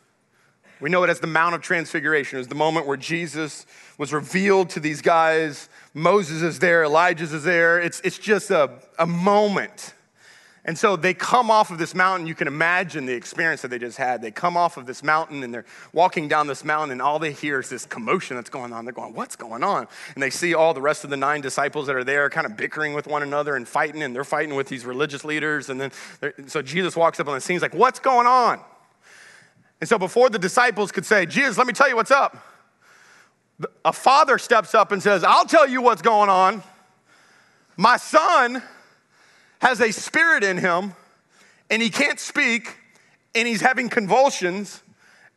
[0.80, 2.36] We know it as the Mount of Transfiguration.
[2.36, 3.64] It was the moment where Jesus
[3.96, 5.70] was revealed to these guys.
[5.94, 7.80] Moses is there, Elijah is there.
[7.80, 9.94] It's, it's just a, a moment.
[10.66, 12.26] And so they come off of this mountain.
[12.26, 14.22] You can imagine the experience that they just had.
[14.22, 17.32] They come off of this mountain and they're walking down this mountain, and all they
[17.32, 18.86] hear is this commotion that's going on.
[18.86, 19.86] They're going, What's going on?
[20.14, 22.56] And they see all the rest of the nine disciples that are there kind of
[22.56, 25.68] bickering with one another and fighting, and they're fighting with these religious leaders.
[25.68, 25.90] And then,
[26.46, 27.54] so Jesus walks up on the scene.
[27.54, 28.60] He's like, What's going on?
[29.80, 32.38] And so before the disciples could say, Jesus, let me tell you what's up,
[33.84, 36.62] a father steps up and says, I'll tell you what's going on.
[37.76, 38.62] My son
[39.64, 40.92] has a spirit in him
[41.70, 42.76] and he can't speak
[43.34, 44.82] and he's having convulsions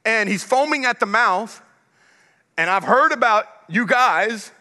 [0.04, 1.62] and he's foaming at the mouth.
[2.58, 4.52] And I've heard about you guys.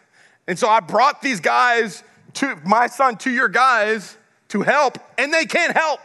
[0.47, 4.17] And so I brought these guys to my son to your guys
[4.49, 5.99] to help, and they can't help.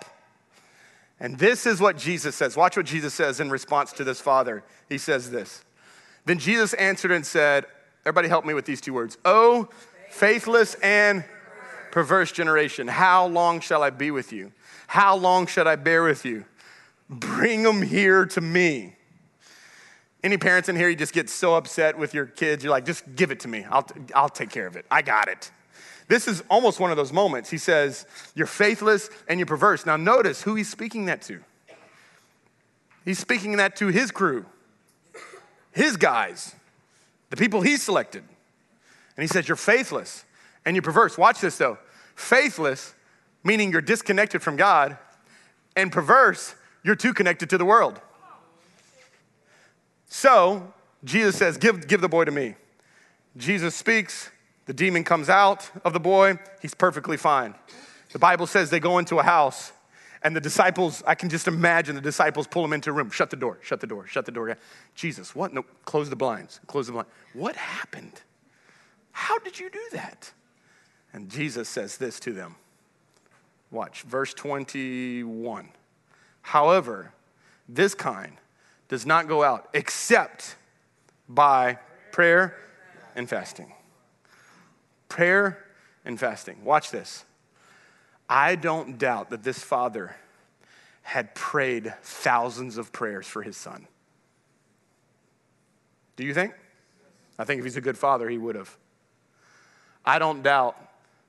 [1.19, 2.57] And this is what Jesus says.
[2.57, 4.63] Watch what Jesus says in response to this father.
[4.89, 5.63] He says this.
[6.25, 7.65] Then Jesus answered and said,
[8.05, 9.19] Everybody help me with these two words.
[9.23, 9.69] Oh,
[10.09, 11.23] faithless and
[11.91, 14.51] perverse generation, how long shall I be with you?
[14.87, 16.45] How long should I bear with you?
[17.09, 18.95] Bring them here to me.
[20.23, 23.15] Any parents in here, you just get so upset with your kids, you're like, just
[23.15, 23.65] give it to me.
[23.69, 24.85] I'll, I'll take care of it.
[24.89, 25.51] I got it.
[26.07, 27.49] This is almost one of those moments.
[27.49, 29.85] He says, You're faithless and you're perverse.
[29.85, 31.39] Now, notice who he's speaking that to.
[33.05, 34.45] He's speaking that to his crew,
[35.71, 36.53] his guys,
[37.29, 38.23] the people he selected.
[39.15, 40.25] And he says, You're faithless
[40.65, 41.17] and you're perverse.
[41.17, 41.77] Watch this though.
[42.15, 42.93] Faithless,
[43.43, 44.97] meaning you're disconnected from God,
[45.75, 47.99] and perverse, you're too connected to the world.
[50.07, 52.55] So, Jesus says, Give, give the boy to me.
[53.37, 54.29] Jesus speaks,
[54.65, 57.55] the demon comes out of the boy, he's perfectly fine.
[58.11, 59.71] The Bible says they go into a house,
[60.21, 63.09] and the disciples, I can just imagine the disciples pull him into a room.
[63.09, 64.55] Shut the door, shut the door, shut the door.
[64.95, 65.53] Jesus, what?
[65.53, 67.09] No, close the blinds, close the blinds.
[67.33, 68.21] What happened?
[69.13, 70.31] How did you do that?
[71.13, 72.55] And Jesus says this to them.
[73.69, 75.69] Watch, verse 21.
[76.41, 77.13] However,
[77.67, 78.37] this kind
[78.89, 80.55] does not go out except
[81.29, 81.79] by
[82.11, 82.57] prayer
[83.15, 83.73] and fasting.
[85.07, 85.65] Prayer
[86.03, 86.63] and fasting.
[86.63, 87.25] Watch this.
[88.29, 90.15] I don't doubt that this father
[91.03, 93.87] had prayed thousands of prayers for his son.
[96.15, 96.53] Do you think?
[97.39, 98.77] I think if he's a good father, he would have.
[100.05, 100.77] I don't doubt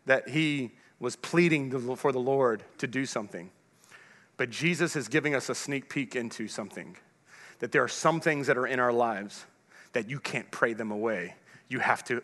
[0.07, 3.51] that he was pleading for the Lord to do something.
[4.37, 6.97] But Jesus is giving us a sneak peek into something
[7.59, 9.45] that there are some things that are in our lives
[9.93, 11.37] that you can't pray them away.
[11.69, 12.23] You have to,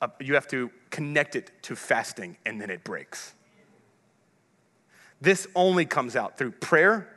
[0.00, 3.34] uh, you have to connect it to fasting, and then it breaks.
[5.20, 7.16] This only comes out through prayer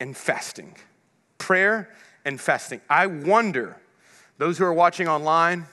[0.00, 0.76] and fasting.
[1.38, 1.90] Prayer
[2.24, 2.80] and fasting.
[2.90, 3.76] I wonder,
[4.38, 5.66] those who are watching online,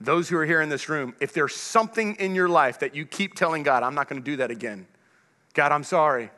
[0.00, 3.04] those who are here in this room, if there's something in your life that you
[3.04, 4.86] keep telling God, I'm not going to do that again.
[5.52, 6.30] God, I'm sorry.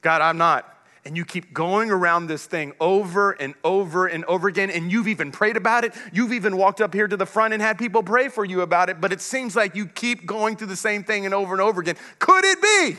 [0.00, 0.70] God, I'm not.
[1.04, 5.06] And you keep going around this thing over and over and over again, and you've
[5.06, 5.94] even prayed about it.
[6.12, 8.88] You've even walked up here to the front and had people pray for you about
[8.88, 11.60] it, but it seems like you keep going through the same thing and over and
[11.60, 11.96] over again.
[12.18, 12.96] Could it be?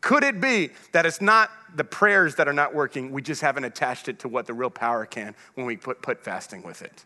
[0.00, 3.10] Could it be that it's not the prayers that are not working?
[3.12, 6.22] We just haven't attached it to what the real power can when we put, put
[6.22, 7.04] fasting with it.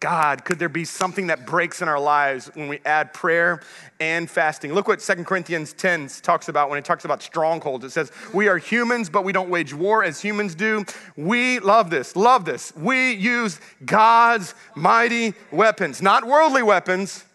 [0.00, 3.60] God, could there be something that breaks in our lives when we add prayer
[4.00, 4.72] and fasting?
[4.72, 7.84] Look what 2 Corinthians 10 talks about when it talks about strongholds.
[7.84, 10.86] It says, We are humans, but we don't wage war as humans do.
[11.18, 12.74] We love this, love this.
[12.74, 17.26] We use God's mighty weapons, not worldly weapons.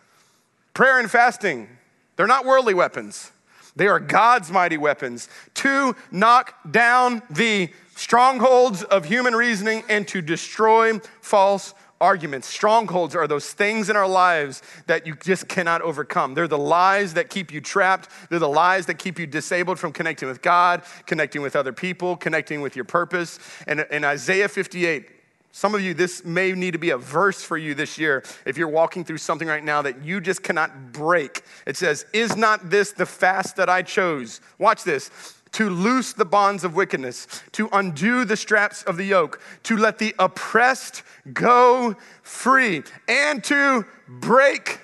[0.74, 1.70] Prayer and fasting,
[2.16, 3.32] they're not worldly weapons.
[3.76, 10.22] They are God's mighty weapons to knock down the strongholds of human reasoning and to
[10.22, 12.48] destroy false arguments.
[12.48, 16.34] Strongholds are those things in our lives that you just cannot overcome.
[16.34, 18.10] They're the lies that keep you trapped.
[18.30, 22.16] They're the lies that keep you disabled from connecting with God, connecting with other people,
[22.16, 23.40] connecting with your purpose.
[23.68, 25.10] And in Isaiah 58,
[25.52, 28.58] some of you, this may need to be a verse for you this year if
[28.58, 31.44] you're walking through something right now that you just cannot break.
[31.66, 34.42] It says, Is not this the fast that I chose?
[34.60, 35.10] Watch this
[35.56, 40.00] to loose the bonds of wickedness, to undo the straps of the yoke, to let
[40.00, 44.82] the oppressed go free, and to break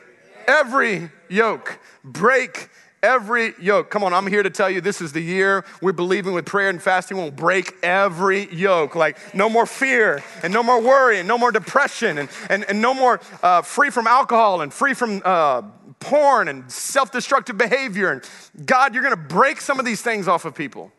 [0.48, 1.78] every yoke.
[2.06, 2.70] Break
[3.04, 3.90] every yoke.
[3.90, 6.70] Come on, I'm here to tell you this is the year we're believing with prayer
[6.70, 8.96] and fasting We'll break every yoke.
[8.96, 12.82] Like no more fear and no more worry and no more depression and, and, and
[12.82, 15.64] no more uh, free from alcohol and free from uh,
[16.00, 18.12] porn and self destructive behavior.
[18.12, 20.92] And God, you're going to break some of these things off of people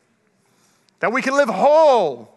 [1.00, 2.28] that we can live whole.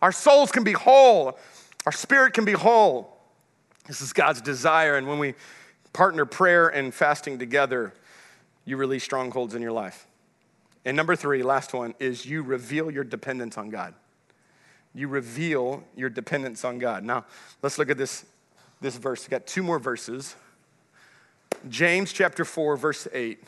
[0.00, 1.38] Our souls can be whole,
[1.86, 3.16] our spirit can be whole.
[3.86, 4.96] This is God's desire.
[4.96, 5.34] And when we
[5.92, 7.92] partner prayer and fasting together,
[8.64, 10.06] you release strongholds in your life.
[10.84, 13.94] And number three, last one, is you reveal your dependence on God.
[14.94, 17.04] You reveal your dependence on God.
[17.04, 17.24] Now,
[17.62, 18.24] let's look at this,
[18.80, 19.22] this verse.
[19.22, 20.34] We've got two more verses.
[21.68, 23.42] James chapter 4, verse 8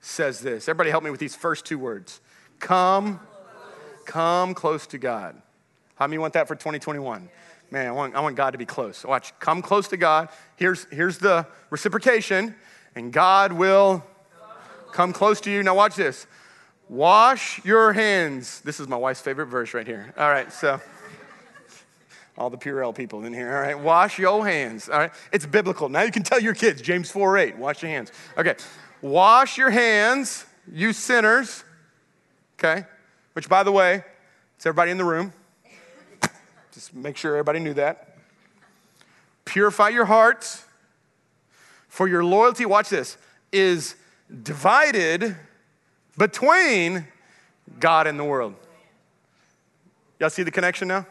[0.00, 0.68] says this.
[0.68, 2.20] Everybody help me with these first two words.
[2.58, 3.20] Come,
[4.04, 5.40] come close to God.
[5.96, 7.28] How many want that for 2021?
[7.70, 9.04] Man, I want, I want God to be close.
[9.04, 10.28] Watch, come close to God.
[10.56, 12.54] Here's, here's the reciprocation,
[12.94, 14.04] and God will
[14.92, 15.62] come close to you.
[15.62, 16.26] Now, watch this.
[16.88, 18.60] Wash your hands.
[18.60, 20.12] This is my wife's favorite verse right here.
[20.16, 20.80] All right, so
[22.38, 23.54] all the Purell people in here.
[23.54, 24.88] All right, wash your hands.
[24.88, 25.88] All right, it's biblical.
[25.88, 28.12] Now you can tell your kids, James 4 8, wash your hands.
[28.36, 28.56] Okay,
[29.00, 31.64] wash your hands, you sinners.
[32.58, 32.84] Okay,
[33.32, 34.04] which by the way,
[34.56, 35.32] it's everybody in the room.
[36.72, 38.16] Just make sure everybody knew that.
[39.44, 40.64] Purify your hearts,
[41.88, 43.16] for your loyalty, watch this,
[43.50, 43.96] is
[44.42, 45.36] divided
[46.18, 47.06] between
[47.80, 48.54] God and the world.
[50.20, 51.06] Y'all see the connection now?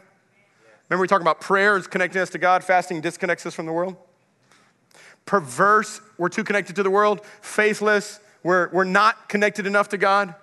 [0.89, 3.71] Remember, we're talking about prayer is connecting us to God, fasting disconnects us from the
[3.71, 3.95] world?
[5.26, 7.26] Perverse, we're too connected to the world.
[7.41, 10.36] Faithless, we're, we're not connected enough to God.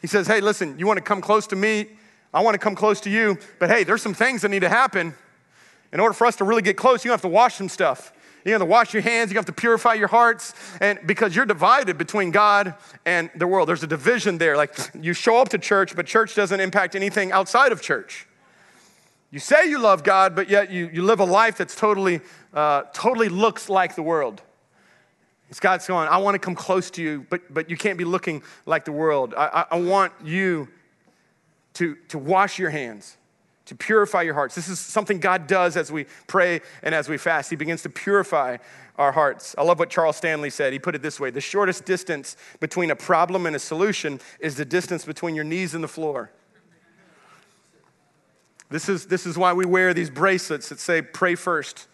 [0.00, 1.86] He says, Hey, listen, you want to come close to me?
[2.32, 3.38] I want to come close to you.
[3.58, 5.14] But hey, there's some things that need to happen.
[5.92, 8.12] In order for us to really get close, you have to wash some stuff.
[8.46, 11.46] You have to wash your hands, you have to purify your hearts, and because you're
[11.46, 13.68] divided between God and the world.
[13.68, 14.56] There's a division there.
[14.56, 18.28] Like you show up to church, but church doesn't impact anything outside of church.
[19.32, 22.20] You say you love God, but yet you, you live a life that's totally,
[22.54, 24.40] uh, totally looks like the world.
[25.50, 28.04] It's God's going, I want to come close to you, but, but you can't be
[28.04, 29.34] looking like the world.
[29.36, 30.68] I, I, I want you
[31.74, 33.16] to, to wash your hands
[33.66, 34.54] to purify your hearts.
[34.54, 37.50] This is something God does as we pray and as we fast.
[37.50, 38.56] He begins to purify
[38.96, 39.54] our hearts.
[39.58, 40.72] I love what Charles Stanley said.
[40.72, 44.56] He put it this way The shortest distance between a problem and a solution is
[44.56, 46.30] the distance between your knees and the floor.
[48.68, 51.86] This is, this is why we wear these bracelets that say, pray first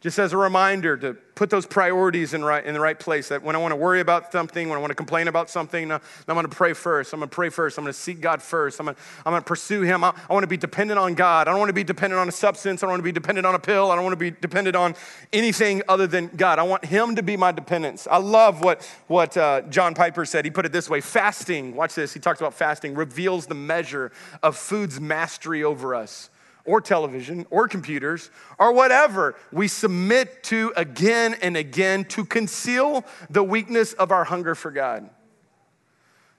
[0.00, 3.28] just as a reminder to put those priorities in, right, in the right place.
[3.28, 5.90] That when I want to worry about something, when I want to complain about something,
[5.90, 7.12] I'm going to pray first.
[7.12, 7.78] I'm going to pray first.
[7.78, 8.78] I'm going to seek God first.
[8.78, 10.04] I'm going to, I'm going to pursue Him.
[10.04, 11.48] I, I want to be dependent on God.
[11.48, 12.82] I don't want to be dependent on a substance.
[12.82, 13.90] I don't want to be dependent on a pill.
[13.90, 14.94] I don't want to be dependent on
[15.32, 16.60] anything other than God.
[16.60, 18.06] I want Him to be my dependence.
[18.08, 20.44] I love what, what uh, John Piper said.
[20.44, 22.14] He put it this way fasting, watch this.
[22.14, 24.12] He talks about fasting, reveals the measure
[24.44, 26.30] of food's mastery over us
[26.68, 33.42] or television or computers or whatever we submit to again and again to conceal the
[33.42, 35.08] weakness of our hunger for God.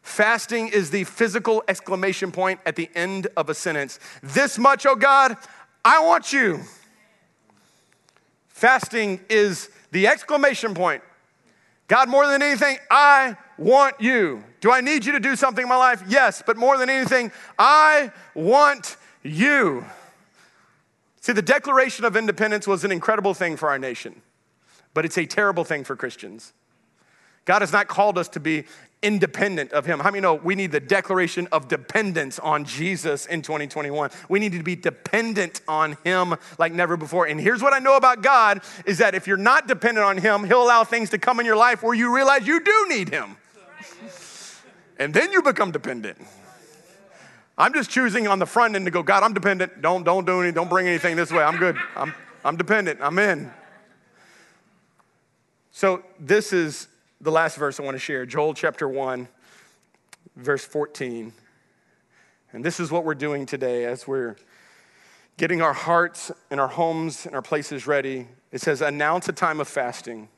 [0.03, 3.99] Fasting is the physical exclamation point at the end of a sentence.
[4.21, 5.35] This much, oh God,
[5.83, 6.61] I want you.
[8.47, 11.01] Fasting is the exclamation point.
[11.87, 14.43] God, more than anything, I want you.
[14.61, 16.03] Do I need you to do something in my life?
[16.07, 19.83] Yes, but more than anything, I want you.
[21.29, 24.23] See, the Declaration of Independence was an incredible thing for our nation,
[24.95, 26.53] but it's a terrible thing for Christians.
[27.45, 28.63] God has not called us to be
[29.03, 29.99] independent of Him.
[29.99, 34.09] How many know we need the declaration of dependence on Jesus in 2021?
[34.27, 37.27] We need to be dependent on Him like never before.
[37.27, 40.45] And here's what I know about God is that if you're not dependent on Him,
[40.45, 43.37] He'll allow things to come in your life where you realize you do need Him.
[44.97, 46.17] And then you become dependent.
[47.59, 49.81] I'm just choosing on the front end to go, God, I'm dependent.
[49.81, 50.55] Don't, don't do anything.
[50.55, 51.43] Don't bring anything this way.
[51.43, 51.75] I'm good.
[51.93, 53.01] I'm, I'm dependent.
[53.01, 53.51] I'm in.
[55.71, 56.87] So this is
[57.19, 58.25] the last verse I want to share.
[58.25, 59.27] Joel chapter 1,
[60.37, 61.33] verse 14.
[62.53, 64.37] And this is what we're doing today as we're
[65.35, 68.29] getting our hearts and our homes and our places ready.
[68.53, 70.29] It says, announce a time of fasting.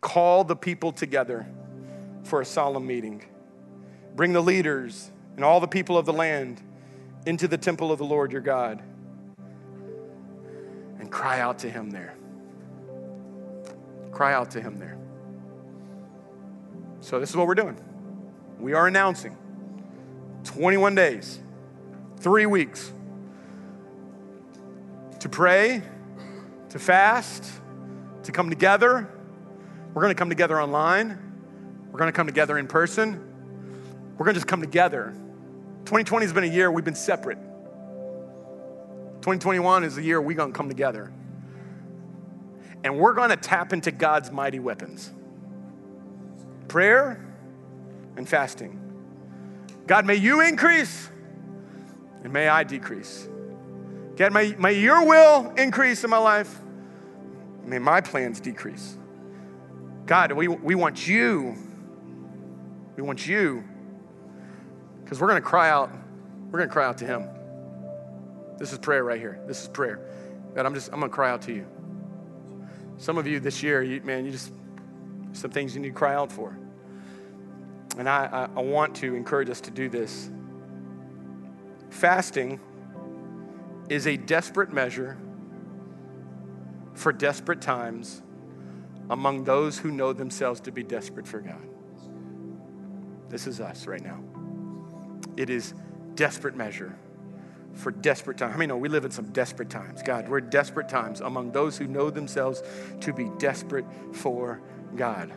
[0.00, 1.48] Call the people together
[2.22, 3.24] for a solemn meeting.
[4.14, 6.60] Bring the leaders and all the people of the land
[7.24, 8.82] into the temple of the Lord your God
[10.98, 12.16] and cry out to him there.
[14.10, 14.98] Cry out to him there.
[16.98, 17.80] So, this is what we're doing.
[18.58, 19.36] We are announcing
[20.42, 21.38] 21 days,
[22.16, 22.92] three weeks
[25.20, 25.82] to pray,
[26.70, 27.48] to fast,
[28.24, 29.08] to come together.
[29.94, 31.10] We're going to come together online.
[31.92, 33.24] We're going to come together in person.
[34.16, 35.14] We're going to just come together.
[35.84, 37.38] 2020 has been a year we've been separate.
[39.20, 41.12] 2021 is the year we're going to come together.
[42.84, 45.12] And we're going to tap into God's mighty weapons
[46.68, 47.24] prayer
[48.16, 48.78] and fasting.
[49.86, 51.10] God, may you increase
[52.22, 53.28] and may I decrease.
[54.16, 56.60] God, may, may your will increase in my life.
[57.64, 58.96] May my plans decrease.
[60.06, 61.54] God, we, we want you.
[62.96, 63.62] We want you.
[65.08, 65.90] Because we're going to cry out.
[66.50, 67.26] We're going to cry out to him.
[68.58, 69.40] This is prayer right here.
[69.46, 70.00] This is prayer.
[70.54, 71.66] God, I'm just, I'm going to cry out to you.
[72.98, 74.52] Some of you this year, you, man, you just,
[75.32, 76.58] some things you need to cry out for.
[77.96, 80.28] And I, I, I want to encourage us to do this.
[81.88, 82.60] Fasting
[83.88, 85.16] is a desperate measure
[86.92, 88.20] for desperate times
[89.08, 91.66] among those who know themselves to be desperate for God.
[93.30, 94.22] This is us right now.
[95.38, 95.72] It is
[96.16, 96.98] desperate measure
[97.74, 98.50] for desperate times.
[98.50, 100.02] How many know we live in some desperate times?
[100.02, 102.60] God, we're desperate times among those who know themselves
[103.02, 104.60] to be desperate for
[104.96, 105.32] God.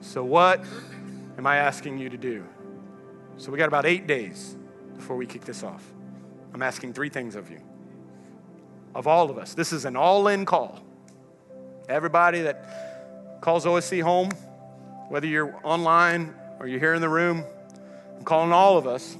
[0.00, 0.64] So, what
[1.36, 2.44] am I asking you to do?
[3.36, 4.54] So, we got about eight days
[4.94, 5.84] before we kick this off.
[6.54, 7.60] I'm asking three things of you,
[8.94, 9.54] of all of us.
[9.54, 10.80] This is an all in call.
[11.88, 14.30] Everybody that calls OSC home,
[15.08, 17.44] whether you're online or you're here in the room,
[18.16, 19.16] I'm calling all of us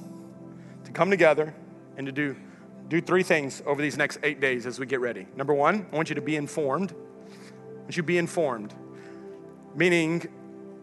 [0.85, 1.53] to come together
[1.97, 2.35] and to do,
[2.87, 5.27] do three things over these next eight days as we get ready.
[5.35, 6.93] Number one, I want you to be informed.
[6.93, 8.73] I want you to be informed,
[9.75, 10.27] meaning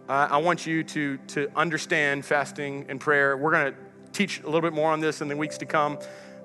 [0.08, 3.36] uh, I want you to, to understand fasting and prayer.
[3.36, 3.78] We're going to
[4.12, 5.98] teach a little bit more on this in the weeks to come.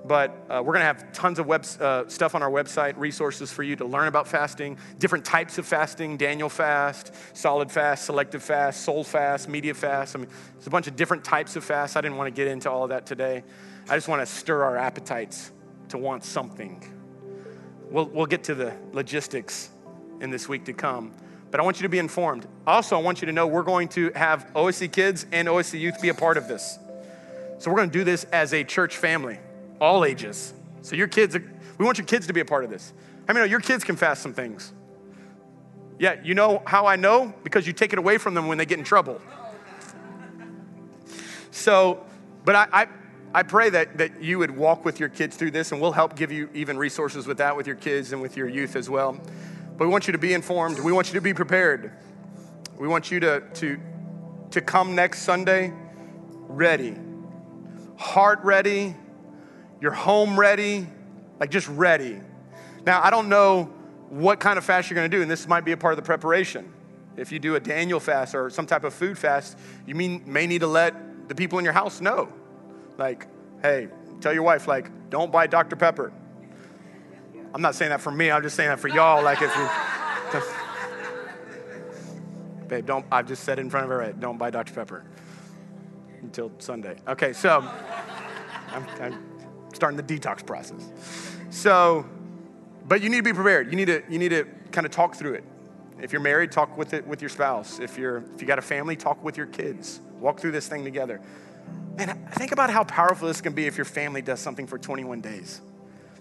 [0.04, 3.52] But uh, we're going to have tons of web, uh, stuff on our website, resources
[3.52, 8.42] for you to learn about fasting, different types of fasting Daniel fast, solid fast, selective
[8.42, 10.16] fast, soul fast, media fast.
[10.16, 11.96] I mean, there's a bunch of different types of fasts.
[11.96, 13.44] I didn't want to get into all of that today.
[13.88, 15.52] I just want to stir our appetites
[15.90, 16.82] to want something.
[17.90, 19.68] We'll, we'll get to the logistics
[20.20, 21.12] in this week to come.
[21.50, 22.46] But I want you to be informed.
[22.66, 26.00] Also, I want you to know we're going to have OSC kids and OSC youth
[26.00, 26.78] be a part of this.
[27.58, 29.38] So we're going to do this as a church family
[29.80, 30.52] all ages.
[30.82, 31.36] So your kids,
[31.78, 32.92] we want your kids to be a part of this.
[33.28, 34.72] I mean, your kids can fast some things.
[35.98, 37.34] Yeah, you know how I know?
[37.44, 39.20] Because you take it away from them when they get in trouble.
[41.50, 42.04] So,
[42.44, 42.86] but I, I,
[43.34, 46.16] I pray that, that you would walk with your kids through this, and we'll help
[46.16, 49.20] give you even resources with that with your kids and with your youth as well.
[49.76, 50.78] But we want you to be informed.
[50.80, 51.92] We want you to be prepared.
[52.78, 53.78] We want you to, to,
[54.52, 55.72] to come next Sunday
[56.48, 56.96] ready,
[57.96, 58.96] heart ready,
[59.80, 60.86] your home ready,
[61.38, 62.20] like just ready.
[62.84, 63.64] Now, I don't know
[64.08, 66.02] what kind of fast you're gonna do, and this might be a part of the
[66.02, 66.72] preparation.
[67.16, 70.46] If you do a Daniel fast or some type of food fast, you mean, may
[70.46, 72.32] need to let the people in your house know.
[72.98, 73.26] Like,
[73.62, 73.88] hey,
[74.20, 75.76] tell your wife, like, don't buy Dr.
[75.76, 76.12] Pepper.
[77.52, 79.22] I'm not saying that for me, I'm just saying that for y'all.
[79.22, 79.68] Like, if you,
[82.68, 84.72] babe, don't, I've just said it in front of her, don't buy Dr.
[84.72, 85.04] Pepper
[86.22, 86.96] until Sunday.
[87.08, 87.64] Okay, so
[88.72, 89.39] I'm, I'm
[89.80, 90.90] starting the detox process.
[91.48, 92.04] So,
[92.86, 93.70] but you need to be prepared.
[93.70, 95.44] You need to, you need to kind of talk through it.
[96.02, 97.78] If you're married, talk with it with your spouse.
[97.78, 100.00] If you're if you got a family, talk with your kids.
[100.18, 101.20] Walk through this thing together.
[101.98, 105.20] And think about how powerful this can be if your family does something for 21
[105.20, 105.60] days.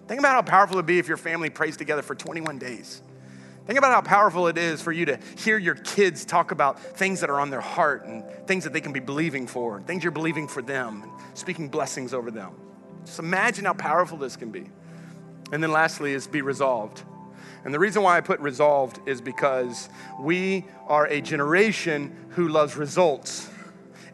[0.07, 3.01] Think about how powerful it'd be if your family prays together for 21 days.
[3.68, 7.22] Think about how powerful it is for you to hear your kids talk about things
[7.22, 10.12] that are on their heart and things that they can be believing for, things you're
[10.12, 12.53] believing for them, speaking blessings over them.
[13.10, 14.70] Just imagine how powerful this can be.
[15.51, 17.01] And then lastly is be resolved.
[17.66, 19.89] And the reason why I put resolved is because
[20.20, 23.49] we are a generation who loves results.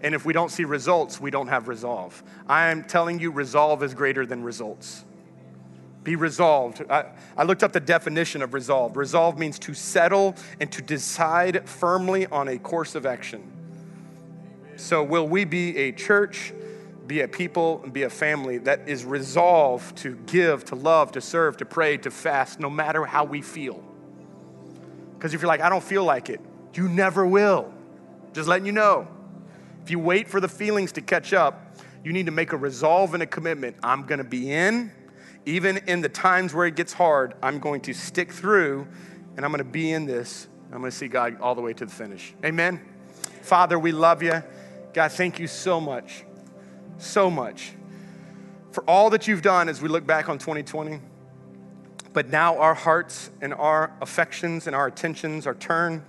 [0.01, 2.23] And if we don't see results, we don't have resolve.
[2.47, 5.03] I am telling you, resolve is greater than results.
[6.05, 6.81] Be resolved.
[6.89, 8.95] I, I, looked up the definition of resolve.
[8.95, 13.43] Resolve means to settle and to decide firmly on a course of action.
[14.77, 16.53] So, will we be a church
[17.07, 21.21] be a people and be a family that is resolved to give, to love, to
[21.21, 23.83] serve, to pray, to fast, no matter how we feel.
[25.13, 26.41] Because if you're like, I don't feel like it,
[26.73, 27.73] you never will.
[28.33, 29.07] Just letting you know.
[29.83, 33.13] If you wait for the feelings to catch up, you need to make a resolve
[33.13, 33.77] and a commitment.
[33.83, 34.91] I'm going to be in,
[35.45, 38.87] even in the times where it gets hard, I'm going to stick through
[39.35, 40.47] and I'm going to be in this.
[40.71, 42.33] I'm going to see God all the way to the finish.
[42.43, 42.81] Amen.
[43.41, 44.43] Father, we love you.
[44.93, 46.25] God, thank you so much
[46.97, 47.73] so much
[48.71, 50.99] for all that you've done as we look back on 2020.
[52.13, 56.01] But now our hearts and our affections and our attentions are turned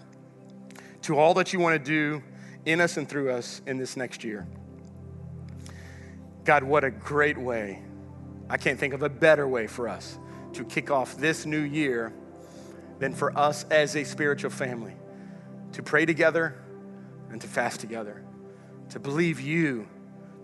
[1.02, 2.22] to all that you want to do
[2.64, 4.46] in us and through us in this next year.
[6.44, 7.82] God, what a great way.
[8.48, 10.18] I can't think of a better way for us
[10.52, 12.12] to kick off this new year
[12.98, 14.94] than for us as a spiritual family
[15.72, 16.56] to pray together
[17.30, 18.24] and to fast together,
[18.90, 19.88] to believe you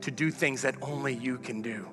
[0.02, 1.88] to do things that only you can do.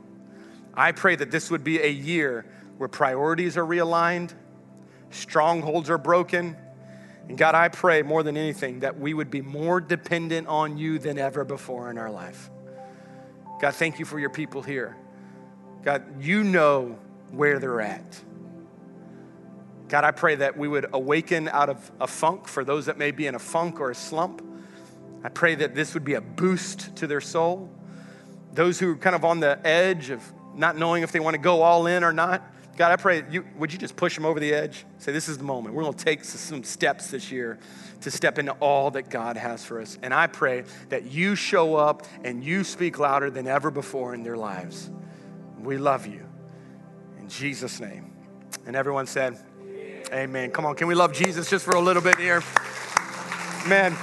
[0.74, 2.46] I pray that this would be a year
[2.78, 4.34] where priorities are realigned,
[5.10, 6.56] strongholds are broken.
[7.28, 10.98] And God, I pray more than anything that we would be more dependent on you
[10.98, 12.50] than ever before in our life.
[13.62, 14.96] God, thank you for your people here.
[15.84, 16.98] God, you know
[17.32, 18.20] where they're at.
[19.90, 23.12] God, I pray that we would awaken out of a funk for those that may
[23.12, 24.42] be in a funk or a slump.
[25.24, 27.70] I pray that this would be a boost to their soul.
[28.54, 30.24] Those who are kind of on the edge of
[30.56, 32.44] not knowing if they want to go all in or not,
[32.80, 34.86] God, I pray, you, would you just push them over the edge?
[35.00, 35.76] Say, this is the moment.
[35.76, 37.60] We're going to take some steps this year
[38.00, 40.00] to step into all that God has for us.
[40.02, 44.24] And I pray that you show up and you speak louder than ever before in
[44.24, 44.90] their lives.
[45.60, 46.26] We love you.
[47.20, 48.14] In Jesus' name.
[48.66, 49.38] And everyone said,
[50.14, 50.50] Amen.
[50.50, 52.42] Come on, can we love Jesus just for a little bit here?
[53.68, 53.96] Man.